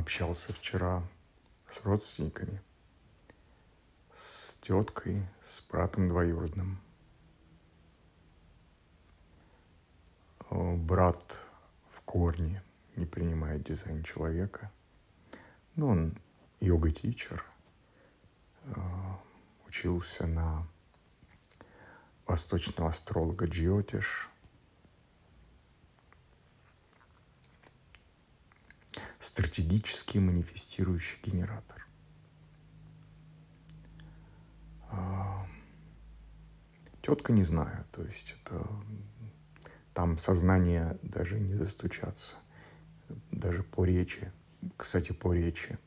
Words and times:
общался 0.00 0.54
вчера 0.54 1.06
с 1.68 1.84
родственниками, 1.84 2.60
с 4.14 4.56
теткой, 4.62 5.26
с 5.42 5.60
братом 5.68 6.08
двоюродным. 6.08 6.80
Брат 10.50 11.38
в 11.90 12.00
корне 12.00 12.62
не 12.96 13.04
принимает 13.06 13.62
дизайн 13.62 14.02
человека. 14.02 14.72
Но 15.76 15.88
он 15.88 16.18
йога-тичер, 16.60 17.44
учился 19.68 20.26
на 20.26 20.66
восточного 22.26 22.88
астролога 22.88 23.46
Джиотиш– 23.46 24.29
стратегический 29.20 30.18
манифестирующий 30.18 31.18
генератор. 31.22 31.86
А, 34.88 35.46
тетка 37.02 37.32
не 37.32 37.44
знаю, 37.44 37.84
то 37.92 38.02
есть 38.02 38.36
это 38.42 38.66
там 39.94 40.18
сознание 40.18 40.98
даже 41.02 41.38
не 41.38 41.54
достучаться, 41.54 42.36
даже 43.30 43.62
по 43.62 43.84
речи. 43.84 44.32
Кстати, 44.76 45.12
по 45.12 45.32
речи, 45.34 45.78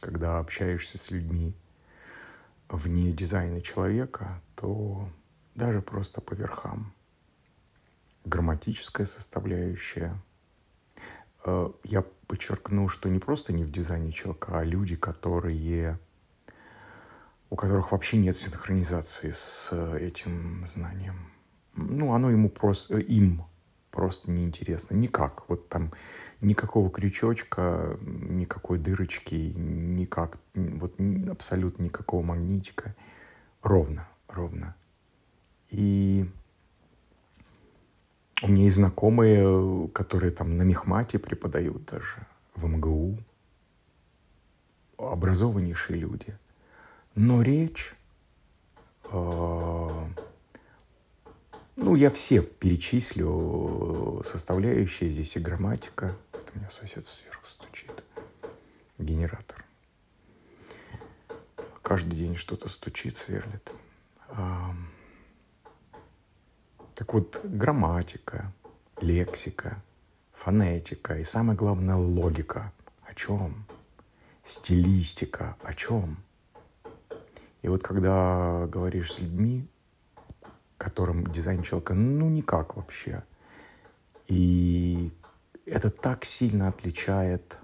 когда 0.00 0.38
общаешься 0.38 0.98
с 0.98 1.10
людьми 1.10 1.54
вне 2.68 3.12
дизайна 3.12 3.62
человека, 3.62 4.42
то 4.54 5.10
даже 5.54 5.80
просто 5.80 6.20
по 6.20 6.34
верхам. 6.34 6.92
Грамматическая 8.24 9.06
составляющая. 9.06 10.20
А, 11.48 11.72
я 11.84 12.04
подчеркну, 12.26 12.88
что 12.88 13.08
не 13.08 13.18
просто 13.18 13.52
не 13.52 13.64
в 13.64 13.70
дизайне 13.70 14.12
человека, 14.12 14.58
а 14.58 14.64
люди, 14.64 14.96
которые 14.96 15.98
у 17.50 17.56
которых 17.56 17.92
вообще 17.92 18.18
нет 18.18 18.36
синхронизации 18.36 19.30
с 19.30 19.72
этим 19.96 20.66
знанием. 20.66 21.30
Ну, 21.74 22.12
оно 22.12 22.30
ему 22.30 22.50
просто, 22.50 22.98
им 22.98 23.44
просто 23.90 24.30
неинтересно. 24.30 24.94
Никак. 24.96 25.48
Вот 25.48 25.70
там 25.70 25.92
никакого 26.42 26.90
крючочка, 26.90 27.96
никакой 28.02 28.78
дырочки, 28.78 29.34
никак, 29.34 30.38
вот 30.54 30.96
абсолютно 31.30 31.84
никакого 31.84 32.22
магнитика. 32.22 32.94
Ровно, 33.62 34.06
ровно. 34.28 34.76
И 35.70 36.30
у 38.42 38.48
меня 38.48 38.64
есть 38.64 38.76
знакомые, 38.76 39.88
которые 39.88 40.30
там 40.30 40.56
на 40.56 40.62
Мехмате 40.62 41.18
преподают 41.18 41.84
даже, 41.84 42.26
в 42.54 42.66
МГУ. 42.66 43.18
Образованнейшие 44.96 45.98
люди. 45.98 46.36
Но 47.14 47.42
речь... 47.42 47.94
Э, 49.04 50.06
ну, 51.76 51.94
я 51.94 52.10
все 52.10 52.42
перечислю 52.42 54.22
составляющие. 54.24 55.10
Здесь 55.10 55.36
и 55.36 55.40
грамматика. 55.40 56.16
Это 56.32 56.52
у 56.54 56.58
меня 56.58 56.70
сосед 56.70 57.06
сверху 57.06 57.44
стучит. 57.44 58.04
Генератор. 58.98 59.64
Каждый 61.82 62.16
день 62.16 62.36
что-то 62.36 62.68
стучит, 62.68 63.16
сверлит. 63.16 63.70
Так 67.08 67.14
вот, 67.14 67.40
грамматика, 67.42 68.52
лексика, 69.00 69.82
фонетика 70.34 71.16
и 71.16 71.24
самое 71.24 71.56
главное 71.56 71.96
логика. 71.96 72.70
О 73.02 73.14
чем? 73.14 73.64
Стилистика. 74.42 75.56
О 75.62 75.72
чем? 75.72 76.18
И 77.62 77.68
вот 77.68 77.82
когда 77.82 78.66
говоришь 78.66 79.14
с 79.14 79.20
людьми, 79.20 79.66
которым 80.76 81.26
дизайн 81.26 81.62
человека 81.62 81.94
ну 81.94 82.28
никак 82.28 82.76
вообще, 82.76 83.24
и 84.26 85.10
это 85.64 85.88
так 85.88 86.26
сильно 86.26 86.68
отличает 86.68 87.58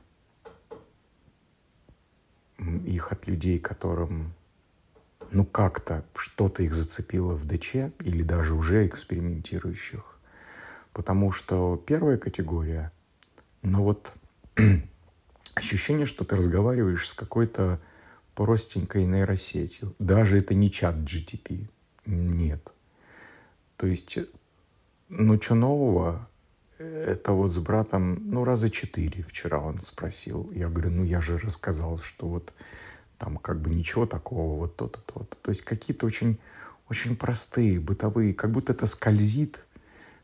их 2.87 3.13
от 3.13 3.27
людей, 3.27 3.59
которым 3.59 4.33
ну 5.35 5.45
как-то 5.45 6.05
что-то 6.15 6.63
их 6.63 6.75
зацепило 6.75 7.35
в 7.35 7.45
ДЧ 7.45 7.75
или 8.01 8.23
даже 8.23 8.55
уже 8.55 8.87
экспериментирующих. 8.87 10.19
Потому 10.93 11.33
что 11.33 11.83
первая 11.85 12.19
категория, 12.19 12.93
ну 13.63 13.83
вот 13.83 14.13
ощущение, 15.55 16.07
что 16.07 16.25
ты 16.25 16.37
разговариваешь 16.37 17.09
с 17.09 17.15
какой-то 17.15 17.81
простенькой 18.37 19.05
нейросетью. 19.07 19.95
Даже 19.99 20.39
это 20.39 20.55
не 20.55 20.71
чат 20.71 20.97
GTP. 20.97 21.69
Нет. 22.07 22.73
То 23.77 23.87
есть, 23.89 24.19
ну 25.09 25.41
что 25.41 25.55
нового? 25.57 26.29
Это 26.79 27.33
вот 27.33 27.53
с 27.53 27.59
братом, 27.59 28.21
ну 28.31 28.45
раза 28.45 28.71
четыре 28.71 29.23
вчера 29.23 29.59
он 29.59 29.83
спросил. 29.83 30.51
Я 30.53 30.69
говорю, 30.69 30.91
ну 30.91 31.05
я 31.05 31.21
же 31.21 31.39
рассказал, 31.39 31.99
что 31.99 32.29
вот 32.29 32.53
там 33.25 33.39
как 33.39 33.59
бы 33.63 33.71
ничего 33.71 34.05
такого, 34.05 34.59
вот 34.59 34.77
то-то, 34.77 35.01
то-то. 35.01 35.37
То 35.37 35.51
есть 35.51 35.63
какие-то 35.63 36.05
очень, 36.05 36.39
очень 36.91 37.17
простые, 37.17 37.81
бытовые, 37.81 38.35
как 38.35 38.51
будто 38.51 38.73
это 38.73 38.85
скользит, 38.85 39.65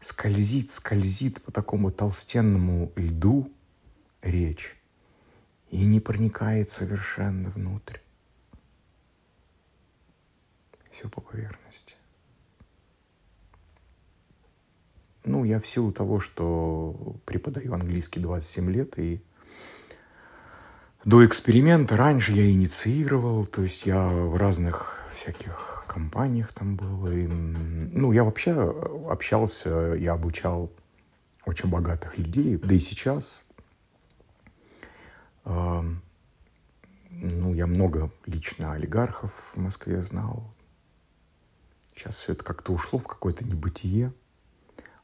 скользит, 0.00 0.70
скользит 0.70 1.40
по 1.40 1.50
такому 1.50 1.90
толстенному 1.90 2.92
льду 2.96 3.50
речь 4.20 4.76
и 5.70 5.86
не 5.86 5.98
проникает 5.98 6.70
совершенно 6.70 7.48
внутрь. 7.48 8.00
Все 10.90 11.08
по 11.08 11.22
поверхности. 11.22 11.96
Ну, 15.24 15.44
я 15.44 15.58
в 15.58 15.66
силу 15.66 15.90
того, 15.90 16.20
что 16.20 17.16
преподаю 17.24 17.72
английский 17.72 18.20
27 18.20 18.70
лет 18.70 18.98
и 18.98 19.22
до 21.04 21.24
эксперимента 21.24 21.96
раньше 21.96 22.32
я 22.32 22.50
инициировал, 22.50 23.46
то 23.46 23.62
есть 23.62 23.86
я 23.86 24.06
в 24.08 24.36
разных 24.36 24.98
всяких 25.14 25.84
компаниях 25.86 26.52
там 26.52 26.76
был. 26.76 27.08
И, 27.08 27.26
ну, 27.26 28.12
я 28.12 28.24
вообще 28.24 28.52
общался, 29.08 29.94
я 29.98 30.12
обучал 30.12 30.70
очень 31.46 31.68
богатых 31.70 32.18
людей, 32.18 32.56
да 32.56 32.74
и 32.74 32.78
сейчас. 32.78 33.46
Э, 35.44 35.82
ну, 37.10 37.54
я 37.54 37.66
много 37.66 38.10
лично 38.26 38.72
олигархов 38.72 39.52
в 39.54 39.58
Москве 39.58 40.02
знал. 40.02 40.54
Сейчас 41.94 42.16
все 42.16 42.32
это 42.32 42.44
как-то 42.44 42.72
ушло 42.72 42.98
в 42.98 43.06
какое-то 43.06 43.44
небытие. 43.44 44.12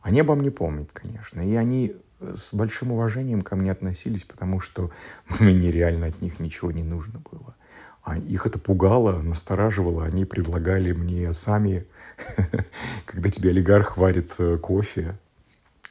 Они 0.00 0.20
обо 0.20 0.34
мне 0.34 0.50
помнят, 0.50 0.92
конечно. 0.92 1.40
И 1.40 1.54
они 1.54 1.96
с 2.20 2.54
большим 2.54 2.92
уважением 2.92 3.42
ко 3.42 3.56
мне 3.56 3.72
относились, 3.72 4.24
потому 4.24 4.60
что 4.60 4.90
мне 5.40 5.70
реально 5.70 6.06
от 6.06 6.20
них 6.22 6.40
ничего 6.40 6.72
не 6.72 6.82
нужно 6.82 7.20
было. 7.30 7.54
А 8.02 8.16
их 8.16 8.46
это 8.46 8.58
пугало, 8.58 9.20
настораживало. 9.20 10.04
Они 10.04 10.24
предлагали 10.24 10.92
мне 10.92 11.32
сами, 11.32 11.86
когда 13.04 13.30
тебе 13.30 13.50
олигарх 13.50 13.96
варит 13.96 14.34
э, 14.38 14.58
кофе 14.58 15.18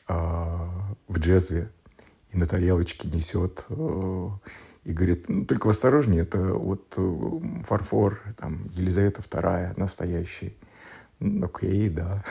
а, 0.08 0.96
в 1.10 1.20
джезве 1.20 1.70
и 2.32 2.38
на 2.38 2.46
тарелочке 2.46 3.10
несет 3.10 3.66
э, 3.68 4.30
и 4.86 4.94
говорит, 4.94 5.28
ну, 5.28 5.46
только 5.46 5.70
осторожнее, 5.70 6.22
это 6.22 6.38
вот 6.40 6.94
э, 6.96 7.40
фарфор, 7.66 8.22
там, 8.38 8.70
Елизавета 8.72 9.22
II 9.22 9.74
настоящий. 9.78 10.56
Окей, 11.20 11.90
да. 11.90 12.24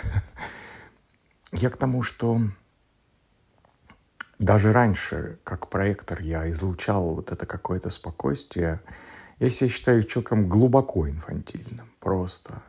Я 1.53 1.69
к 1.69 1.76
тому, 1.76 2.03
что 2.03 2.41
даже 4.39 4.72
раньше, 4.72 5.39
как 5.45 5.69
проектор, 5.69 6.21
я 6.21 6.50
излучал 6.50 7.15
вот 7.15 7.31
это 7.31 7.47
какое-то 7.47 7.91
спокойствие. 7.91 8.81
Я 9.38 9.50
себя 9.50 9.69
считаю 9.69 10.03
человеком 10.03 10.49
глубоко 10.49 11.08
инфантильным, 11.08 11.88
просто. 12.00 12.62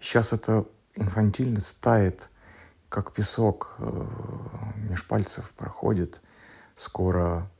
Сейчас 0.00 0.32
это 0.32 0.66
инфантильность 0.94 1.80
тает, 1.80 2.28
как 2.88 3.12
песок 3.12 3.74
э, 3.78 4.06
меж 4.88 5.06
пальцев 5.06 5.50
проходит. 5.52 6.20
Скоро 6.76 7.50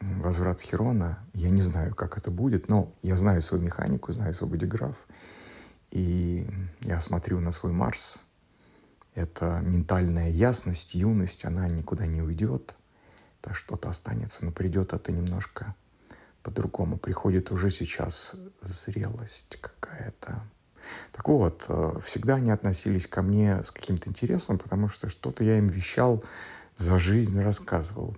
возврат 0.00 0.60
Херона. 0.60 1.18
Я 1.34 1.50
не 1.50 1.62
знаю, 1.62 1.94
как 1.94 2.16
это 2.16 2.30
будет, 2.30 2.68
но 2.68 2.92
я 3.02 3.16
знаю 3.16 3.42
свою 3.42 3.62
механику, 3.62 4.12
знаю 4.12 4.34
свой 4.34 4.50
бодиграф. 4.50 4.96
И 5.90 6.48
я 6.80 7.00
смотрю 7.00 7.40
на 7.40 7.52
свой 7.52 7.72
Марс— 7.72 8.20
эта 9.18 9.60
ментальная 9.60 10.30
ясность, 10.30 10.94
юность, 10.94 11.44
она 11.44 11.68
никуда 11.68 12.06
не 12.06 12.22
уйдет. 12.22 12.76
Это 13.40 13.52
что-то 13.52 13.90
останется, 13.90 14.44
но 14.44 14.52
придет 14.52 14.92
это 14.92 15.10
немножко 15.10 15.74
по-другому. 16.42 16.98
Приходит 16.98 17.50
уже 17.50 17.70
сейчас 17.70 18.36
зрелость 18.62 19.58
какая-то. 19.60 20.42
Так 21.12 21.28
вот, 21.28 21.64
э, 21.68 21.98
всегда 22.02 22.36
они 22.36 22.50
относились 22.50 23.06
ко 23.06 23.22
мне 23.22 23.62
с 23.64 23.70
каким-то 23.72 24.08
интересом, 24.08 24.56
потому 24.58 24.88
что 24.88 25.08
что-то 25.08 25.42
я 25.44 25.58
им 25.58 25.68
вещал, 25.68 26.24
за 26.76 26.98
жизнь 26.98 27.40
рассказывал. 27.40 28.16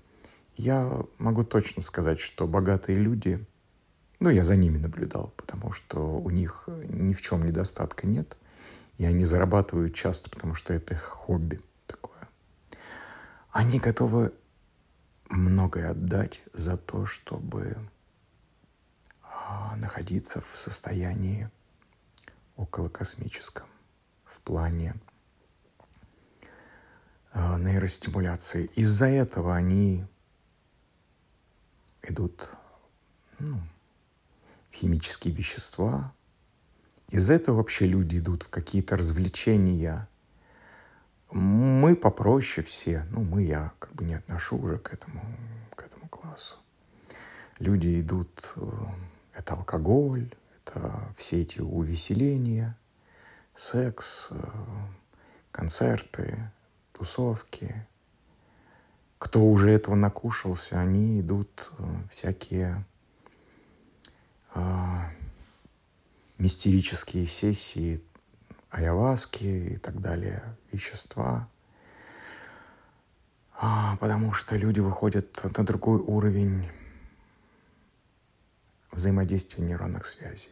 я 0.55 1.03
могу 1.17 1.45
точно 1.45 1.81
сказать, 1.81 2.21
что 2.21 2.47
богатые 2.47 2.99
люди, 2.99 3.43
ну, 4.19 4.29
я 4.29 4.45
за 4.45 4.55
ними 4.55 4.77
наблюдал, 4.77 5.33
потому 5.39 5.73
что 5.73 6.21
у 6.21 6.29
них 6.29 6.69
ни 6.69 7.15
в 7.15 7.23
чем 7.23 7.47
недостатка 7.47 8.07
нет, 8.07 8.37
и 9.01 9.05
они 9.07 9.25
зарабатывают 9.25 9.95
часто, 9.95 10.29
потому 10.29 10.55
что 10.55 10.75
это 10.75 10.93
их 10.93 11.01
хобби 11.01 11.63
такое. 11.87 12.29
Они 13.51 13.79
готовы 13.79 14.35
многое 15.31 15.93
отдать 15.93 16.43
за 16.53 16.77
то, 16.77 17.07
чтобы 17.07 17.79
а, 19.23 19.75
находиться 19.77 20.43
в 20.43 20.55
состоянии 20.55 21.49
околокосмическом 22.57 23.67
в 24.27 24.39
плане 24.43 24.97
а, 27.33 27.59
нейростимуляции. 27.59 28.67
Из-за 28.75 29.07
этого 29.07 29.57
они 29.57 30.05
идут 32.03 32.51
ну, 33.39 33.63
химические 34.71 35.33
вещества. 35.33 36.13
Из-за 37.11 37.35
этого 37.35 37.57
вообще 37.57 37.87
люди 37.87 38.19
идут 38.19 38.45
в 38.45 38.49
какие-то 38.49 38.97
развлечения. 38.97 40.09
Мы 41.33 41.97
попроще 41.97 42.65
все, 42.65 43.07
ну 43.11 43.23
мы, 43.23 43.43
я 43.43 43.73
как 43.79 43.93
бы 43.95 44.05
не 44.05 44.15
отношу 44.15 44.59
уже 44.59 44.79
к 44.79 44.93
этому, 44.93 45.21
к 45.75 45.83
этому 45.83 46.09
классу. 46.09 46.57
Люди 47.59 48.01
идут, 48.01 48.53
э, 48.57 48.71
это 49.35 49.55
алкоголь, 49.55 50.33
это 50.65 51.13
все 51.17 51.43
эти 51.43 51.61
увеселения, 51.61 52.77
секс, 53.55 54.29
э, 54.31 54.37
концерты, 55.51 56.51
тусовки. 56.93 57.87
Кто 59.19 59.45
уже 59.45 59.71
этого 59.71 59.97
накушался, 59.97 60.81
они 60.81 61.21
идут 61.21 61.73
э, 61.79 61.85
всякие 62.13 62.85
мистерические 66.41 67.27
сессии, 67.27 68.03
айаваски 68.71 69.45
и 69.45 69.77
так 69.77 70.01
далее, 70.01 70.43
вещества. 70.73 71.49
А, 73.53 73.97
потому 73.97 74.33
что 74.33 74.57
люди 74.57 74.81
выходят 74.81 75.39
на 75.57 75.65
другой 75.65 76.01
уровень 76.01 76.67
взаимодействия 78.91 79.63
нейронных 79.63 80.07
связей. 80.07 80.51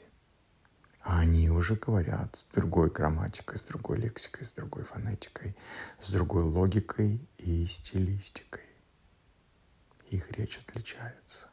А 1.00 1.20
они 1.20 1.48
уже 1.48 1.74
говорят 1.74 2.36
с 2.36 2.54
другой 2.54 2.90
грамматикой, 2.90 3.58
с 3.58 3.62
другой 3.62 3.96
лексикой, 3.98 4.44
с 4.44 4.52
другой 4.52 4.84
фонетикой, 4.84 5.56
с 6.00 6.12
другой 6.12 6.42
логикой 6.42 7.26
и 7.38 7.66
стилистикой. 7.66 8.64
Их 10.10 10.30
речь 10.32 10.58
отличается. 10.58 11.48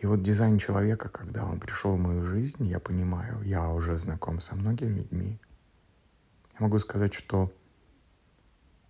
И 0.00 0.06
вот 0.06 0.22
дизайн 0.22 0.58
человека, 0.58 1.10
когда 1.10 1.44
он 1.44 1.60
пришел 1.60 1.94
в 1.94 1.98
мою 1.98 2.24
жизнь, 2.24 2.64
я 2.64 2.80
понимаю, 2.80 3.42
я 3.42 3.68
уже 3.68 3.98
знаком 3.98 4.40
со 4.40 4.54
многими 4.54 4.94
людьми. 4.94 5.38
Я 6.54 6.64
могу 6.64 6.78
сказать, 6.78 7.12
что 7.12 7.52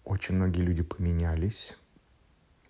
очень 0.04 0.36
многие 0.36 0.60
люди 0.60 0.84
поменялись, 0.84 1.76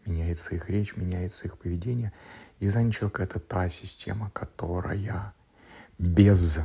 меняется 0.07 0.55
их 0.55 0.71
речь, 0.71 0.97
меняется 0.97 1.49
их 1.49 1.59
поведение. 1.59 2.15
Дизайн 2.61 2.91
человека— 2.93 3.23
это 3.25 3.41
та 3.41 3.69
система, 3.69 4.31
которая 4.31 5.35
без 5.99 6.61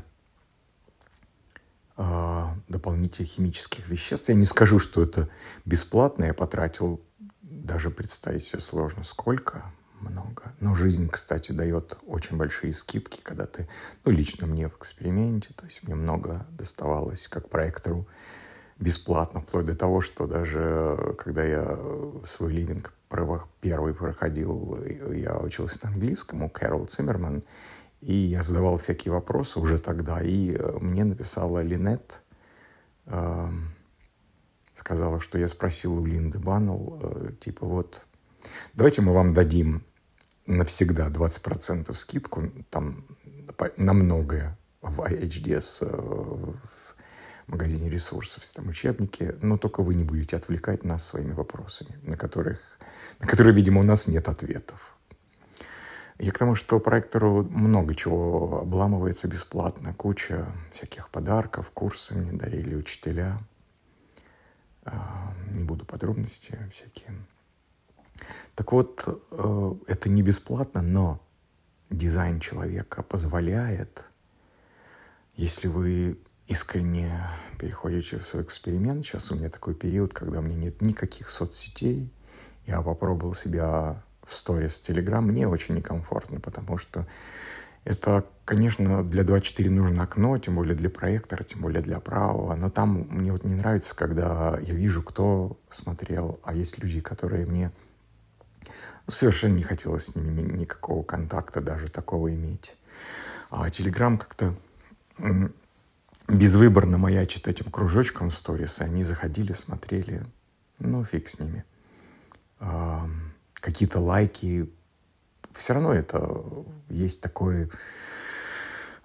э, 1.98 2.46
дополнительных 2.70 3.30
химических 3.30 3.90
веществ, 3.90 4.30
я 4.30 4.36
не 4.36 4.46
скажу, 4.46 4.80
что 4.80 5.04
это 5.04 5.28
бесплатно, 5.66 6.24
я 6.24 6.34
потратил, 6.34 7.02
даже 7.42 7.92
представить 7.92 8.46
себе 8.46 8.62
сложно, 8.62 9.04
сколько, 9.04 9.74
много. 10.10 10.54
Но 10.60 10.76
жизнь, 10.76 11.10
кстати, 11.10 11.52
дает 11.52 11.98
очень 12.06 12.38
большие 12.38 12.74
скидки, 12.74 13.20
когда 13.22 13.46
ты, 13.46 13.68
ну, 14.04 14.12
лично 14.12 14.48
мне 14.48 14.70
в 14.70 14.78
эксперименте, 14.78 15.50
то 15.56 15.66
есть 15.66 15.84
мне 15.84 15.96
много 15.96 16.46
доставалось 16.52 17.28
как 17.28 17.50
проектору 17.50 18.08
бесплатно, 18.80 19.42
вплоть 19.42 19.66
до 19.66 19.76
того, 19.76 20.02
что 20.02 20.28
даже 20.28 21.16
когда 21.18 21.44
я 21.44 21.80
свой 22.26 22.52
ливинг 22.54 22.94
первый 23.62 23.94
проходил, 23.94 24.78
я 25.14 25.38
учился 25.38 25.80
на 25.84 25.90
английском 25.90 26.44
у 26.44 26.50
Кэрол 26.50 26.86
Циммерман, 26.86 27.44
и 28.02 28.14
я 28.14 28.44
задавал 28.44 28.78
всякие 28.78 29.14
вопросы 29.14 29.60
уже 29.60 29.80
тогда, 29.80 30.22
и 30.22 30.54
э, 30.54 30.78
мне 30.80 31.04
написала 31.04 31.64
Линет, 31.64 32.20
э, 33.06 33.50
сказала, 34.76 35.20
что 35.20 35.38
я 35.38 35.48
спросил 35.48 35.98
у 35.98 36.06
Линды 36.06 36.38
Баннелл, 36.38 37.00
э, 37.02 37.32
типа 37.40 37.66
вот, 37.66 38.06
давайте 38.74 39.02
мы 39.02 39.14
вам 39.14 39.34
дадим 39.34 39.84
навсегда 40.46 41.10
20% 41.10 41.94
скидку 41.94 42.52
там 42.70 43.06
на 43.78 43.94
многое 43.94 44.58
в 44.82 45.02
IHDS, 45.02 45.80
э, 45.82 45.88
в 45.88 46.56
магазине 47.48 47.90
ресурсов, 47.90 48.44
там 48.54 48.70
учебники, 48.70 49.36
но 49.42 49.58
только 49.58 49.82
вы 49.82 49.96
не 49.96 50.04
будете 50.04 50.36
отвлекать 50.36 50.84
нас 50.84 51.06
своими 51.06 51.34
вопросами, 51.34 51.98
на, 52.04 52.18
которых, 52.18 52.60
на 53.20 53.28
которые, 53.28 53.56
видимо, 53.56 53.82
у 53.82 53.84
нас 53.84 54.08
нет 54.08 54.28
ответов. 54.28 54.96
Я 56.18 56.32
к 56.32 56.38
тому, 56.38 56.56
что 56.56 56.80
проектору 56.80 57.44
много 57.44 57.94
чего 57.94 58.62
обламывается 58.62 59.28
бесплатно. 59.28 59.94
Куча 59.94 60.46
всяких 60.72 61.10
подарков, 61.10 61.72
курсы 61.72 62.16
мне 62.16 62.32
дарили 62.32 62.74
учителя. 62.74 63.38
А, 64.86 65.34
не 65.52 65.66
буду 65.66 65.86
подробности 65.86 66.58
всякие. 66.72 67.14
Так 68.56 68.72
вот, 68.72 69.04
э, 69.32 69.74
это 69.88 70.10
не 70.10 70.22
бесплатно, 70.22 70.82
но 70.82 71.22
дизайн 71.90 72.40
человека 72.40 73.04
позволяет, 73.04 74.06
если 75.36 75.68
вы 75.68 76.18
искренне 76.48 77.20
переходите 77.60 78.18
в 78.18 78.24
свой 78.24 78.44
эксперимент, 78.44 79.06
сейчас 79.06 79.32
у 79.32 79.36
меня 79.36 79.50
такой 79.50 79.74
период, 79.74 80.14
когда 80.14 80.40
у 80.40 80.42
меня 80.42 80.56
нет 80.56 80.82
никаких 80.82 81.30
соцсетей, 81.30 82.12
я 82.66 82.82
попробовал 82.82 83.34
себя 83.34 84.04
в 84.24 84.34
сторис 84.34 84.82
Telegram, 84.88 85.22
мне 85.22 85.48
очень 85.48 85.76
некомфортно, 85.76 86.40
потому 86.40 86.78
что 86.78 87.06
это, 87.84 88.26
конечно, 88.46 89.04
для 89.04 89.24
2.4 89.24 89.70
нужно 89.70 90.04
окно, 90.04 90.38
тем 90.40 90.56
более 90.56 90.76
для 90.76 90.90
проектора, 90.90 91.44
тем 91.44 91.62
более 91.62 91.84
для 91.84 92.00
правого, 92.00 92.56
но 92.56 92.70
там 92.72 93.08
мне 93.12 93.32
вот 93.32 93.44
не 93.44 93.54
нравится, 93.54 93.96
когда 93.96 94.58
я 94.62 94.74
вижу, 94.74 95.04
кто 95.04 95.60
смотрел, 95.70 96.40
а 96.44 96.56
есть 96.56 96.80
люди, 96.80 97.00
которые 97.00 97.46
мне 97.46 97.72
совершенно 99.08 99.56
не 99.56 99.64
хотелось 99.64 100.06
с 100.06 100.16
ними 100.16 100.42
никакого 100.42 101.04
контакта 101.04 101.62
даже 101.62 101.90
такого 101.90 102.34
иметь. 102.34 102.76
А 103.50 103.70
Телеграм 103.70 104.18
как-то 104.18 104.56
безвыборно 106.28 106.98
маячит 106.98 107.48
этим 107.48 107.72
кружочком 107.72 108.30
в 108.30 108.36
сторис. 108.36 108.82
Они 108.82 109.04
заходили, 109.04 109.54
смотрели, 109.54 110.26
ну 110.80 111.04
фиг 111.04 111.30
с 111.30 111.40
ними. 111.40 111.64
Какие-то 113.54 114.00
лайки. 114.00 114.70
Все 115.54 115.74
равно 115.74 115.94
это 115.94 116.44
есть 116.90 117.22
такой 117.22 117.70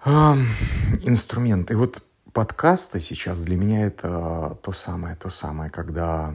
инструмент. 0.03 1.69
И 1.71 1.75
вот 1.75 2.03
подкасты 2.33 2.99
сейчас 2.99 3.43
для 3.43 3.55
меня 3.55 3.85
это 3.85 4.57
то 4.63 4.71
самое, 4.71 5.15
то 5.15 5.29
самое, 5.29 5.69
когда 5.69 6.33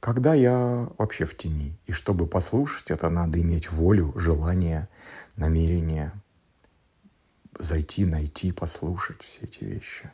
когда 0.00 0.34
я 0.34 0.88
вообще 0.98 1.24
в 1.24 1.36
тени. 1.36 1.76
И 1.86 1.92
чтобы 1.92 2.26
послушать 2.26 2.90
это, 2.90 3.10
надо 3.10 3.40
иметь 3.40 3.70
волю, 3.70 4.12
желание, 4.16 4.88
намерение 5.36 6.12
зайти, 7.58 8.04
найти, 8.04 8.52
послушать 8.52 9.22
все 9.22 9.42
эти 9.42 9.64
вещи. 9.64 10.10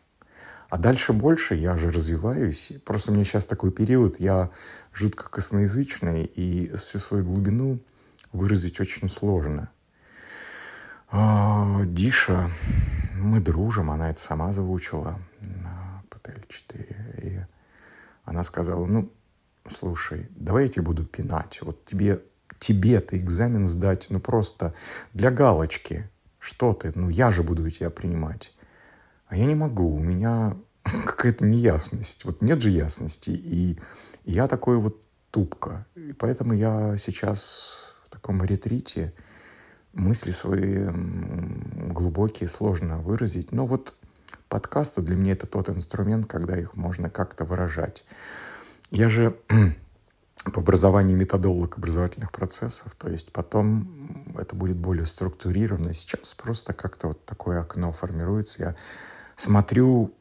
А 0.70 0.78
дальше 0.78 1.12
больше, 1.12 1.54
я 1.54 1.76
же 1.76 1.90
развиваюсь. 1.90 2.72
Просто 2.84 3.10
у 3.10 3.14
меня 3.14 3.24
сейчас 3.24 3.46
такой 3.46 3.70
период, 3.70 4.18
я 4.18 4.50
жутко 4.92 5.28
косноязычный, 5.28 6.24
и 6.24 6.74
всю 6.76 6.98
свою 6.98 7.24
глубину 7.24 7.78
выразить 8.32 8.80
очень 8.80 9.08
сложно. 9.08 9.70
А, 11.10 11.82
Диша, 11.84 12.50
мы 13.14 13.40
дружим, 13.40 13.90
она 13.90 14.10
это 14.10 14.20
сама 14.20 14.52
заучила 14.52 15.20
на 15.40 16.02
ПТЛ-4. 16.10 17.22
И 17.22 17.40
она 18.24 18.42
сказала, 18.42 18.84
ну, 18.86 19.12
слушай, 19.68 20.28
давай 20.30 20.64
я 20.64 20.68
тебе 20.68 20.83
буду 20.83 21.04
пинать. 21.04 21.61
Вот 21.62 21.85
тебе, 21.85 22.23
тебе-то 22.59 23.16
экзамен 23.16 23.68
сдать, 23.68 24.06
ну 24.11 24.21
просто 24.21 24.75
для 25.12 25.30
галочки. 25.30 26.09
Что 26.38 26.75
ты? 26.75 26.92
Ну 26.94 27.09
я 27.09 27.30
же 27.30 27.42
буду 27.42 27.68
тебя 27.71 27.90
принимать. 27.90 28.52
А 29.26 29.37
я 29.37 29.47
не 29.47 29.54
могу, 29.54 29.94
у 29.94 29.99
меня 29.99 30.56
какая-то 30.83 31.44
неясность. 31.44 32.25
Вот 32.25 32.42
нет 32.42 32.61
же 32.61 32.71
ясности. 32.71 33.30
И 33.30 33.78
я 34.25 34.47
такой 34.47 34.78
вот 34.78 35.00
тупка. 35.30 35.87
И 35.94 36.12
поэтому 36.12 36.52
я 36.52 36.97
сейчас 36.99 37.94
в 38.04 38.11
таком 38.11 38.44
ретрите 38.44 39.14
мысли 39.92 40.33
свои 40.33 40.88
глубокие, 41.92 42.49
сложно 42.49 42.99
выразить. 42.99 43.52
Но 43.52 43.66
вот 43.66 43.94
подкасты 44.49 45.02
для 45.02 45.16
меня 45.16 45.33
это 45.33 45.47
тот 45.47 45.68
инструмент, 45.68 46.26
когда 46.26 46.59
их 46.59 46.76
можно 46.76 47.11
как-то 47.11 47.44
выражать. 47.44 48.04
Я 48.90 49.08
же 49.08 49.36
по 50.52 50.60
образованию 50.60 51.16
методолог 51.16 51.78
образовательных 51.78 52.32
процессов, 52.32 52.94
то 52.94 53.08
есть 53.08 53.32
потом 53.32 54.36
это 54.38 54.54
будет 54.54 54.76
более 54.76 55.06
структурировано. 55.06 55.94
Сейчас 55.94 56.34
просто 56.34 56.72
как-то 56.72 57.08
вот 57.08 57.24
такое 57.24 57.60
окно 57.60 57.90
формируется. 57.92 58.62
Я 58.62 58.76
смотрю, 59.36 60.14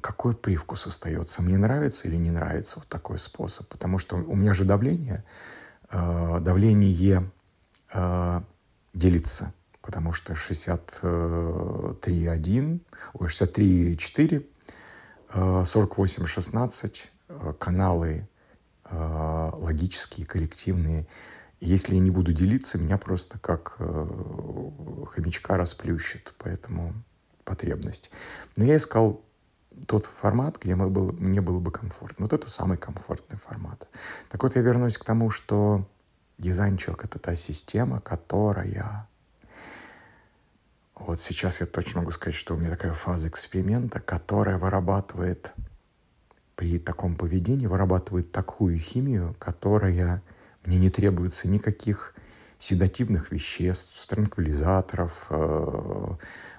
какой 0.00 0.34
привкус 0.34 0.86
остается. 0.86 1.42
Мне 1.42 1.58
нравится 1.58 2.08
или 2.08 2.16
не 2.16 2.30
нравится 2.30 2.78
вот 2.78 2.88
такой 2.88 3.18
способ. 3.18 3.68
Потому 3.68 3.98
что 3.98 4.16
у 4.16 4.36
меня 4.36 4.54
же 4.54 4.64
давление, 4.64 5.24
э, 5.90 6.38
давление 6.40 7.30
э, 7.92 8.40
делится. 8.94 9.52
Потому 9.82 10.12
что 10.12 10.34
63,1, 10.34 12.80
ой, 13.14 13.28
63,4, 13.28 14.46
48,16 15.32 17.08
каналы 17.58 18.28
э, 18.84 19.50
логические, 19.52 20.26
коллективные. 20.26 21.06
Если 21.60 21.94
я 21.94 22.00
не 22.00 22.10
буду 22.10 22.32
делиться, 22.32 22.78
меня 22.78 22.96
просто 22.96 23.38
как 23.38 23.76
э, 23.78 24.70
хомячка 25.08 25.56
расплющит. 25.56 26.34
Поэтому 26.38 26.94
потребность. 27.44 28.10
Но 28.56 28.64
я 28.64 28.76
искал 28.76 29.22
тот 29.86 30.06
формат, 30.06 30.58
где 30.60 30.74
мы 30.74 30.88
был, 30.88 31.12
мне 31.12 31.40
было 31.40 31.58
бы 31.58 31.70
комфортно. 31.70 32.24
Вот 32.24 32.32
это 32.32 32.50
самый 32.50 32.76
комфортный 32.76 33.36
формат. 33.36 33.88
Так 34.28 34.42
вот, 34.42 34.56
я 34.56 34.62
вернусь 34.62 34.98
к 34.98 35.04
тому, 35.04 35.30
что 35.30 35.86
дизайн-чок— 36.38 37.04
это 37.06 37.18
та 37.18 37.34
система, 37.34 38.00
которая... 38.00 39.08
Вот 40.94 41.20
сейчас 41.22 41.60
я 41.60 41.66
точно 41.66 42.00
могу 42.00 42.10
сказать, 42.12 42.34
что 42.34 42.54
у 42.54 42.58
меня 42.58 42.70
такая 42.70 42.92
фаза 42.92 43.28
эксперимента, 43.28 44.00
которая 44.00 44.58
вырабатывает 44.58 45.52
при 46.60 46.78
таком 46.78 47.16
поведении, 47.16 47.66
вырабатывает 47.66 48.32
такую 48.32 48.78
химию, 48.78 49.34
которая 49.38 50.22
мне 50.66 50.76
не 50.76 50.90
требуется 50.90 51.48
никаких 51.48 52.14
седативных 52.58 53.32
веществ, 53.32 54.06
транквилизаторов, 54.06 55.24
э, 55.30 56.06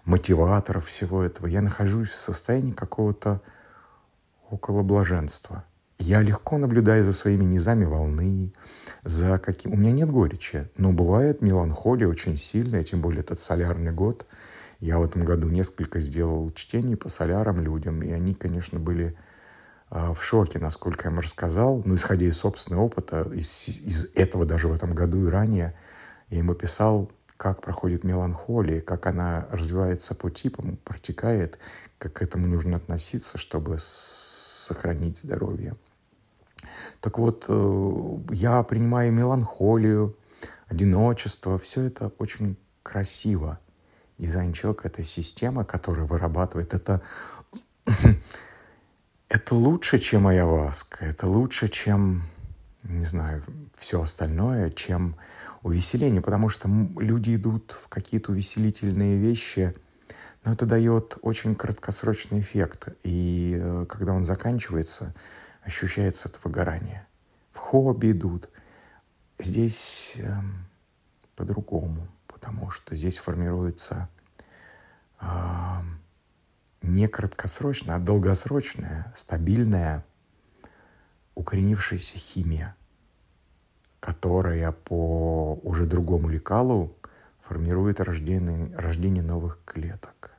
мотиваторов 0.05 0.87
всего 0.87 1.21
этого. 1.21 1.45
Я 1.45 1.61
нахожусь 1.61 2.09
в 2.09 2.15
состоянии 2.15 2.71
какого-то 2.71 3.41
около 4.49 4.81
блаженства. 4.81 5.65
Я 5.99 6.23
легко 6.23 6.57
наблюдаю 6.57 7.03
за 7.03 7.13
своими 7.13 7.43
низами 7.43 7.85
волны, 7.85 8.53
за 9.03 9.37
каким... 9.37 9.73
У 9.73 9.77
меня 9.77 9.91
нет 9.91 10.09
горечи, 10.09 10.67
но 10.77 10.91
бывает 10.91 11.43
меланхолия 11.43 12.07
очень 12.07 12.39
сильная, 12.39 12.83
тем 12.83 13.01
более 13.01 13.19
этот 13.19 13.39
солярный 13.39 13.91
год. 13.91 14.25
Я 14.79 14.97
в 14.97 15.03
этом 15.03 15.23
году 15.25 15.47
несколько 15.47 15.99
сделал 15.99 16.49
чтений 16.55 16.95
по 16.95 17.07
солярам 17.07 17.61
людям, 17.61 18.01
и 18.01 18.09
они, 18.09 18.33
конечно, 18.33 18.79
были 18.79 19.15
в 19.91 20.17
шоке, 20.21 20.57
насколько 20.57 21.07
я 21.07 21.13
им 21.13 21.19
рассказал. 21.19 21.81
Ну, 21.83 21.95
исходя 21.95 22.25
из 22.25 22.37
собственного 22.37 22.83
опыта, 22.83 23.29
из, 23.33 23.67
из 23.67 24.09
этого 24.15 24.45
даже 24.45 24.69
в 24.69 24.73
этом 24.73 24.95
году 24.95 25.27
и 25.27 25.29
ранее, 25.29 25.75
я 26.29 26.39
им 26.39 26.49
описал, 26.49 27.11
как 27.35 27.61
проходит 27.61 28.03
меланхолия, 28.03 28.81
как 28.81 29.05
она 29.07 29.47
развивается 29.51 30.15
по 30.15 30.29
типам, 30.29 30.77
протекает, 30.77 31.59
как 31.97 32.13
к 32.13 32.21
этому 32.21 32.47
нужно 32.47 32.77
относиться, 32.77 33.37
чтобы 33.37 33.75
сохранить 33.79 35.17
здоровье. 35.17 35.75
Так 37.01 37.17
вот, 37.17 37.45
э, 37.49 38.17
я 38.31 38.63
принимаю 38.63 39.11
меланхолию, 39.11 40.15
одиночество, 40.67 41.57
все 41.57 41.81
это 41.81 42.11
очень 42.17 42.57
красиво. 42.81 43.59
Дизайн 44.17 44.53
человека— 44.53 44.87
это 44.89 45.03
система, 45.03 45.65
которая 45.65 46.05
вырабатывает 46.05 46.73
это 46.73 47.01
это 49.31 49.55
лучше, 49.55 49.97
чем 49.97 50.27
айаваска, 50.27 51.05
это 51.05 51.25
лучше, 51.25 51.69
чем, 51.69 52.23
не 52.83 53.05
знаю, 53.05 53.41
все 53.77 54.01
остальное, 54.01 54.71
чем 54.71 55.15
увеселение, 55.63 56.21
потому 56.21 56.49
что 56.49 56.67
люди 56.97 57.37
идут 57.37 57.71
в 57.71 57.87
какие-то 57.87 58.33
увеселительные 58.33 59.17
вещи, 59.17 59.73
но 60.43 60.51
это 60.51 60.65
дает 60.65 61.17
очень 61.21 61.55
краткосрочный 61.55 62.41
эффект, 62.41 62.89
и 63.03 63.57
э, 63.57 63.85
когда 63.87 64.11
он 64.11 64.25
заканчивается, 64.25 65.13
ощущается 65.63 66.27
это 66.27 66.37
выгорание. 66.43 67.07
В 67.53 67.59
хобби 67.59 68.11
идут. 68.11 68.49
Здесь 69.39 70.15
э, 70.17 70.29
по-другому, 71.37 72.05
потому 72.27 72.69
что 72.69 72.97
здесь 72.97 73.17
формируется 73.17 74.09
э, 75.21 75.25
не 76.81 77.07
краткосрочная, 77.07 77.95
а 77.95 77.99
долгосрочная, 77.99 79.13
стабильная, 79.15 80.05
укоренившаяся 81.35 82.17
химия, 82.17 82.75
которая 83.99 84.71
по 84.71 85.59
уже 85.63 85.85
другому 85.85 86.29
лекалу 86.29 86.95
формирует 87.39 87.99
рождение, 87.99 88.75
рождение 88.75 89.23
новых 89.23 89.59
клеток. 89.65 90.33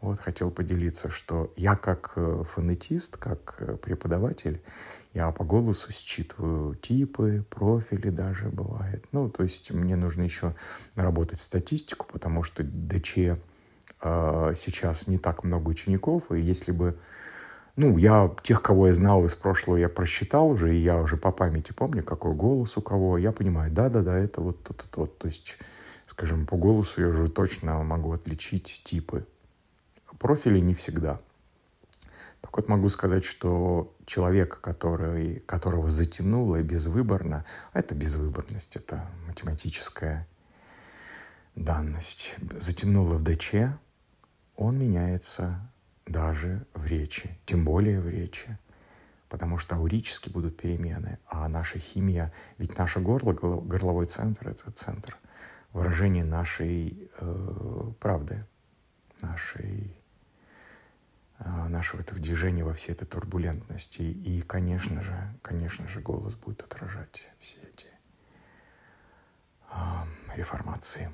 Вот 0.00 0.20
хотел 0.20 0.50
поделиться, 0.50 1.10
что 1.10 1.52
я 1.56 1.74
как 1.74 2.12
э, 2.14 2.44
фонетист, 2.46 3.16
как 3.16 3.56
э, 3.58 3.76
преподаватель, 3.76 4.62
я 5.12 5.32
по 5.32 5.42
голосу 5.42 5.90
считываю 5.90 6.76
типы, 6.76 7.44
профили 7.50 8.10
даже 8.10 8.48
бывает. 8.48 9.04
Ну, 9.10 9.28
то 9.28 9.42
есть 9.42 9.72
мне 9.72 9.96
нужно 9.96 10.22
еще 10.22 10.54
наработать 10.94 11.40
статистику, 11.40 12.06
потому 12.06 12.44
что 12.44 12.62
ДЧ 12.62 13.40
э, 14.02 14.52
сейчас 14.56 15.06
не 15.08 15.18
так 15.18 15.44
много 15.44 15.68
учеников, 15.68 16.30
и 16.32 16.40
если 16.40 16.72
бы 16.72 16.98
ну, 17.78 17.96
я 17.96 18.34
тех, 18.42 18.60
кого 18.60 18.88
я 18.88 18.92
знал 18.92 19.24
из 19.24 19.36
прошлого, 19.36 19.76
я 19.76 19.88
просчитал 19.88 20.48
уже, 20.48 20.74
и 20.74 20.80
я 20.80 21.00
уже 21.00 21.16
по 21.16 21.30
памяти 21.30 21.70
помню, 21.72 22.02
какой 22.02 22.34
голос 22.34 22.76
у 22.76 22.82
кого. 22.82 23.18
Я 23.18 23.30
понимаю, 23.30 23.70
да-да-да, 23.70 24.18
это 24.18 24.40
вот 24.40 24.64
тот, 24.64 24.78
тот, 24.78 24.96
вот. 24.96 25.18
То 25.18 25.28
есть, 25.28 25.58
скажем, 26.06 26.44
по 26.44 26.56
голосу 26.56 27.00
я 27.00 27.06
уже 27.06 27.28
точно 27.28 27.80
могу 27.84 28.10
отличить 28.10 28.82
типы. 28.82 29.24
Профили 30.18 30.58
не 30.58 30.74
всегда. 30.74 31.20
Так 32.40 32.56
вот 32.56 32.68
могу 32.68 32.88
сказать, 32.88 33.24
что 33.24 33.94
человек, 34.06 34.60
который, 34.60 35.38
которого 35.46 35.88
затянуло 35.88 36.60
безвыборно, 36.62 37.44
а 37.72 37.78
это 37.78 37.94
безвыборность, 37.94 38.74
это 38.74 39.06
математическая 39.28 40.26
данность, 41.54 42.34
затянуло 42.58 43.14
в 43.14 43.22
ДЧ, 43.22 43.54
он 44.58 44.76
меняется 44.76 45.60
даже 46.04 46.66
в 46.74 46.84
речи, 46.84 47.38
тем 47.46 47.64
более 47.64 48.00
в 48.00 48.08
речи. 48.08 48.58
Потому 49.28 49.58
что 49.58 49.76
аурически 49.76 50.30
будут 50.30 50.56
перемены, 50.56 51.18
а 51.26 51.48
наша 51.48 51.78
химия, 51.78 52.32
ведь 52.56 52.76
наше 52.78 52.98
горло, 52.98 53.32
горловой 53.32 54.06
центр— 54.06 54.48
это 54.50 54.70
центр 54.72 55.16
выражения 55.72 56.24
нашей 56.24 57.10
э, 57.20 57.92
правды, 58.00 58.46
нашей, 59.20 59.94
э, 61.38 61.68
нашего 61.68 62.00
этого 62.00 62.18
движения 62.18 62.64
во 62.64 62.72
всей 62.72 62.92
этой 62.92 63.06
турбулентности. 63.06 64.00
И, 64.00 64.40
конечно 64.40 65.02
же, 65.02 65.14
конечно 65.42 65.86
же, 65.88 66.00
голос 66.00 66.34
будет 66.34 66.62
отражать 66.62 67.30
все 67.38 67.58
эти 67.58 67.88
э, 69.70 69.76
реформации. 70.36 71.12